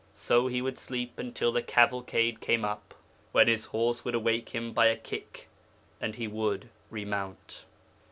[0.15, 2.95] So he would sleep until the cavalcade came up,
[3.33, 5.47] when his horse would awake him by a kick,
[5.99, 7.65] and he would remount.'